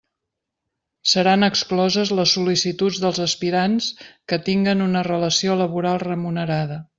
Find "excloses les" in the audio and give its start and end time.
1.47-2.33